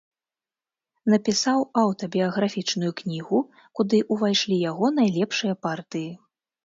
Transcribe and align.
Напісаў 1.13 1.59
аўтабіяграфічную 1.81 2.91
кнігу, 3.01 3.37
куды 3.81 3.97
ўвайшлі 4.17 4.55
яго 4.71 4.85
найлепшыя 5.01 5.53
партыі. 5.67 6.09